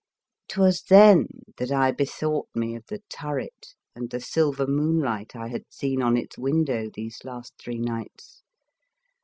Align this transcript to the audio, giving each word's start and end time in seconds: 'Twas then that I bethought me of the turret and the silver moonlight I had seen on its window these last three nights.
'Twas 0.47 0.81
then 0.89 1.27
that 1.57 1.69
I 1.71 1.91
bethought 1.91 2.47
me 2.55 2.73
of 2.73 2.87
the 2.87 3.03
turret 3.07 3.75
and 3.95 4.09
the 4.09 4.19
silver 4.19 4.65
moonlight 4.65 5.35
I 5.35 5.49
had 5.49 5.65
seen 5.71 6.01
on 6.01 6.17
its 6.17 6.39
window 6.39 6.89
these 6.91 7.19
last 7.23 7.53
three 7.59 7.77
nights. 7.77 8.41